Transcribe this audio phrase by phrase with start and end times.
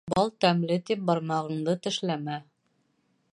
[0.11, 2.39] Бал тәмле тип бармағыңды тешләмә.